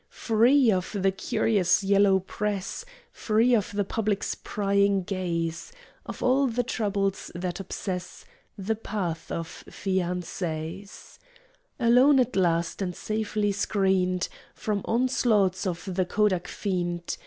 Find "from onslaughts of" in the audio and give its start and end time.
14.55-15.83